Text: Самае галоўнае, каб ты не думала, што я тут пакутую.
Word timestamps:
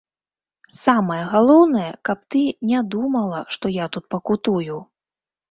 Самае 0.83 1.17
галоўнае, 1.33 1.89
каб 2.09 2.19
ты 2.37 2.41
не 2.71 2.81
думала, 2.97 3.43
што 3.59 3.73
я 3.75 3.85
тут 3.99 4.11
пакутую. 4.17 4.81